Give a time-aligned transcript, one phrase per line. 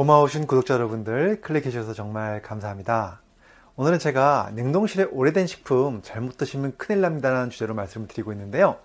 [0.00, 3.20] 고마우신 구독자 여러분들 클릭해 주셔서 정말 감사합니다.
[3.76, 8.78] 오늘은 제가 냉동실에 오래된 식품 잘못 드시면 큰일 납니다라는 주제로 말씀을 드리고 있는데요.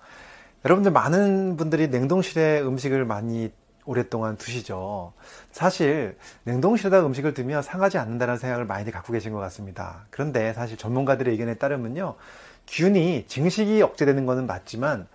[0.66, 3.50] 여러분들 많은 분들이 냉동실에 음식을 많이
[3.86, 5.14] 오랫동안 두시죠.
[5.54, 10.08] 사실 냉동실에다 음식을 두면 상하지 않는다는 생각을 많이들 갖고 계신 것 같습니다.
[10.10, 12.16] 그런데 사실 전문가들의 의견에 따르면요.
[12.68, 15.08] 균이 증식이 억제되는 것은 맞지만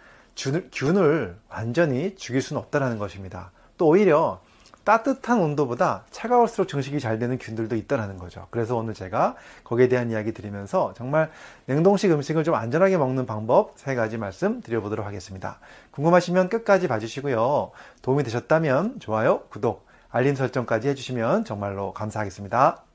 [0.73, 3.53] 균을 완전히 죽일 수는 없다는 것입니다.
[3.77, 4.41] 또 오히려
[4.85, 8.47] 따뜻한 온도보다 차가울수록 증식이 잘 되는 균들도 있다는 거죠.
[8.51, 11.31] 그래서 오늘 제가 거기에 대한 이야기 드리면서 정말
[11.67, 15.59] 냉동식 음식을 좀 안전하게 먹는 방법 세 가지 말씀 드려보도록 하겠습니다.
[15.93, 17.71] 궁금하시면 끝까지 봐주시고요.
[18.03, 22.90] 도움이 되셨다면 좋아요, 구독, 알림 설정까지 해주시면 정말로 감사하겠습니다.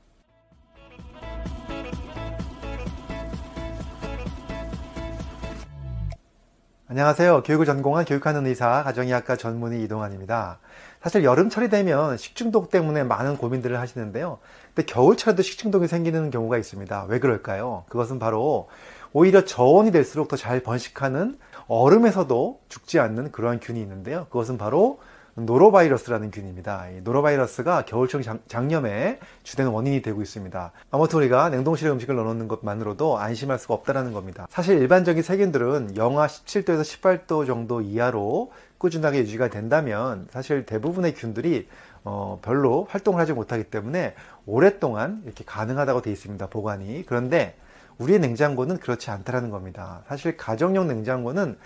[6.96, 7.42] 안녕하세요.
[7.42, 10.60] 교육을 전공한 교육하는 의사, 가정의학과 전문의 이동환입니다.
[11.02, 14.38] 사실 여름철이 되면 식중독 때문에 많은 고민들을 하시는데요.
[14.74, 17.04] 근데 겨울철에도 식중독이 생기는 경우가 있습니다.
[17.10, 17.84] 왜 그럴까요?
[17.90, 18.70] 그것은 바로
[19.12, 21.36] 오히려 저온이 될수록 더 잘 번식하는
[21.68, 24.24] 얼음에서도 죽지 않는 그러한 균이 있는데요.
[24.30, 24.98] 그것은 바로
[25.36, 26.86] 노로바이러스라는 균입니다.
[27.02, 30.72] 노로바이러스가 겨울철 장염의 주된 원인이 되고 있습니다.
[30.90, 34.46] 아무튼 우리가 냉동실에 음식을 넣어놓는 것만으로도 안심할 수가 없다는 겁니다.
[34.50, 41.68] 사실 일반적인 세균들은 영하 17도에서 18도 정도 이하로 꾸준하게 유지가 된다면 사실 대부분의 균들이
[42.04, 44.14] 어, 별로 활동을 하지 못하기 때문에
[44.46, 46.46] 오랫동안 이렇게 가능하다고 되어 있습니다.
[46.46, 47.04] 보관이.
[47.04, 47.56] 그런데
[47.98, 50.02] 우리의 냉장고는 그렇지 않다라는 겁니다.
[50.08, 51.58] 사실 가정용 냉장고는 어,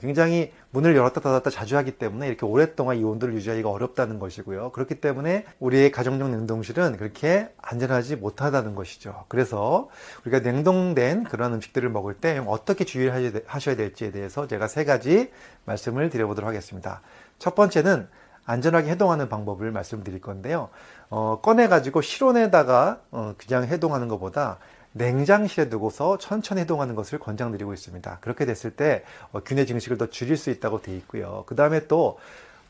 [0.00, 4.72] 굉장히 문을 열었다 닫았다 자주 하기 때문에 이렇게 오랫동안 이 온도를 유지하기가 어렵다는 것이고요.
[4.72, 9.24] 그렇기 때문에 우리의 가정용 냉동실은 그렇게 안전하지 못하다는 것이죠.
[9.28, 9.88] 그래서
[10.24, 15.30] 우리가 냉동된 그런 음식들을 먹을 때 어떻게 주의를 하셔야 될지에 대해서 제가 세 가지
[15.64, 17.00] 말씀을 드려보도록 하겠습니다.
[17.38, 18.08] 첫 번째는
[18.46, 20.70] 안전하게 해동하는 방법을 말씀드릴 건데요.
[21.10, 24.58] 어, 꺼내가지고 실온에다가 어, 그냥 해동하는 것보다
[24.96, 28.18] 냉장실에 두고서 천천히 해동하는 것을 권장드리고 있습니다.
[28.20, 31.44] 그렇게 됐을 때 어, 균의 증식을 더 줄일 수 있다고 되어 있고요.
[31.46, 32.18] 그 다음에 또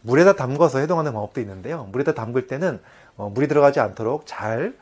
[0.02, 1.84] 물에다 담궈서 해동하는 방법도 있는데요.
[1.92, 2.80] 물에다 담글 때는
[3.16, 4.74] 어, 물이 들어가지 않도록 잘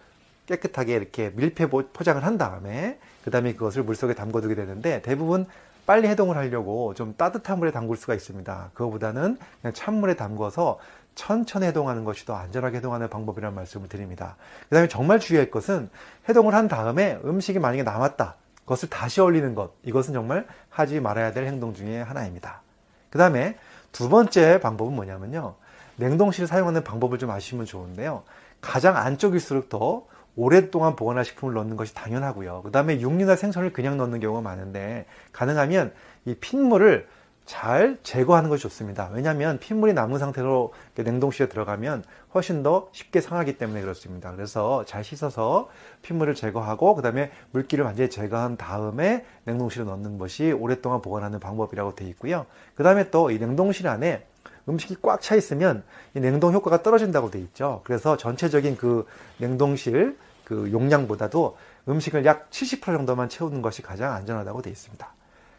[0.46, 5.46] 깨끗하게 이렇게 밀폐 포장을 한 다음에 그 다음에 그것을 물속에 담궈두게 되는데 대부분
[5.86, 8.70] 빨리 해동을 하려고 좀 따뜻한 물에 담글 수가 있습니다.
[8.74, 10.78] 그거보다는 그냥 찬물에 담궈서
[11.14, 14.36] 천천히 해동하는 것이 더 안전하게 해동하는 방법이라는 말씀을 드립니다.
[14.68, 15.90] 그 다음에 정말 주의할 것은
[16.28, 18.36] 해동을 한 다음에 음식이 만약에 남았다.
[18.60, 19.72] 그것을 다시 얼리는 것.
[19.84, 22.62] 이것은 정말 하지 말아야 될 행동 중에 하나입니다.
[23.10, 23.56] 그 다음에
[23.92, 25.54] 두 번째 방법은 뭐냐면요.
[25.96, 28.24] 냉동실 사용하는 방법을 좀 아시면 좋은데요.
[28.60, 30.06] 가장 안쪽일수록 더
[30.36, 32.62] 오랫동안 보관할 식품을 넣는 것이 당연하고요.
[32.64, 35.92] 그 다음에 육류나 생선을 그냥 넣는 경우가 많은데 가능하면
[36.24, 37.06] 이 핏물을
[37.46, 39.10] 잘 제거하는 것이 좋습니다.
[39.12, 42.02] 왜냐하면 핏물이 남은 상태로 냉동실에 들어가면
[42.32, 44.32] 훨씬 더 쉽게 상하기 때문에 그렇습니다.
[44.32, 45.68] 그래서 잘 씻어서
[46.00, 52.08] 핏물을 제거하고 그 다음에 물기를 완전히 제거한 다음에 냉동실에 넣는 것이 오랫동안 보관하는 방법이라고 되어
[52.08, 52.46] 있고요.
[52.74, 54.26] 그 다음에 또 이 냉동실 안에
[54.68, 55.82] 음식이 꽉 차 있으면
[56.14, 57.82] 이 냉동 효과가 떨어진다고 되어 있죠.
[57.84, 59.06] 그래서 전체적인 그
[59.38, 61.56] 냉동실 그 용량보다도
[61.88, 65.06] 음식을 약 70% 정도만 채우는 것이 가장 안전하다고 되어 있습니다.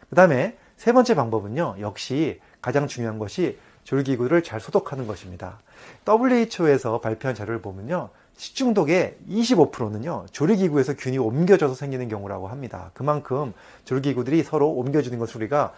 [0.08, 5.60] 그 다음에 세 번째 방법은요, 역시 가장 중요한 것이 조리기구를 잘 소독하는 것입니다.
[6.06, 12.90] WHO에서 발표한 자료를 보면요, 식중독의 25%는요, 조리기구에서 균이 옮겨져서 생기는 경우라고 합니다.
[12.92, 15.72] 그만큼 조리기구들이 서로 옮겨지는 것을 우리가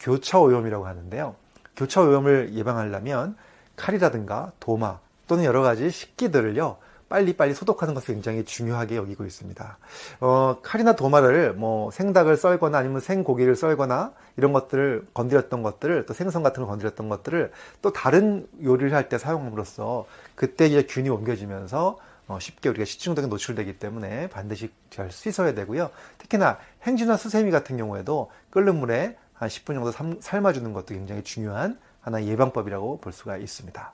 [0.00, 1.34] 교차오염이라고 하는데요.
[1.78, 3.36] 교차 오염을 예방하려면
[3.76, 6.76] 칼이라든가 도마 또는 여러 가지 식기들을요,
[7.08, 9.78] 빨리빨리 소독하는 것을 굉장히 중요하게 여기고 있습니다.
[10.20, 16.42] 어, 칼이나 도마를 뭐 생닭을 썰거나 아니면 생고기를 썰거나 이런 것들을 건드렸던 것들을 또 생선
[16.42, 22.38] 같은 걸 건드렸던 것들을 또 다른 요리를 할 때 사용함으로써 그때 이제 균이 옮겨지면서 어,
[22.38, 25.90] 쉽게 우리가 식중독에 노출되기 때문에 반드시 잘 씻어야 되고요.
[26.18, 32.28] 특히나 행주나 수세미 같은 경우에도 끓는 물에 한 10분 정도 삶아주는 것도 굉장히 중요한 하나의
[32.28, 33.92] 예방법이라고 볼 수가 있습니다.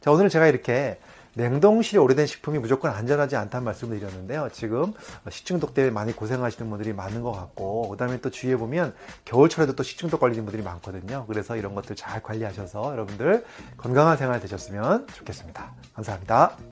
[0.00, 0.98] 자, 오늘 제가 이렇게
[1.34, 4.48] 냉동실에 오래된 식품이 무조건 안전하지 않다는 말씀을 드렸는데요.
[4.52, 4.94] 지금
[5.30, 8.94] 식중독 때문에 많이 고생하시는 분들이 많은 것 같고, 그 다음에 또 주위에 보면
[9.26, 11.26] 겨울철에도 또 식중독 걸리는 분들이 많거든요.
[11.26, 13.44] 그래서 이런 것들 잘 관리하셔서 여러분들
[13.76, 15.72] 건강한 생활 되셨으면 좋겠습니다.
[15.92, 16.56] 감사합니다.